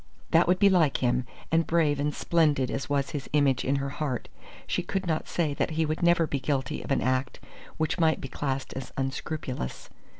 That 0.31 0.47
would 0.47 0.57
be 0.57 0.67
like 0.67 0.97
him; 1.03 1.27
and 1.51 1.67
brave 1.67 1.99
and 1.99 2.11
splendid 2.11 2.71
as 2.71 2.89
was 2.89 3.11
his 3.11 3.29
image 3.33 3.63
in 3.63 3.75
her 3.75 3.89
heart, 4.01 4.29
she 4.65 4.81
could 4.81 5.05
not 5.05 5.27
say 5.27 5.53
that 5.53 5.69
he 5.77 5.85
would 5.85 6.01
never 6.01 6.25
be 6.25 6.39
guilty 6.39 6.81
of 6.83 6.89
an 6.89 7.01
act 7.01 7.39
which 7.77 7.99
might 7.99 8.19
be 8.19 8.27
classed 8.27 8.73
as 8.73 8.91
unscrupulous. 8.97 9.89